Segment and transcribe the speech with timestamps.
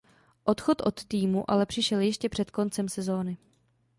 [0.45, 3.37] Odchod od týmu ale přišel ještě před koncem sezóny.